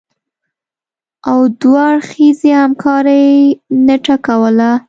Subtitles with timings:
[1.29, 3.29] او دوه اړخیزې همکارۍ
[3.85, 4.71] نټه کوله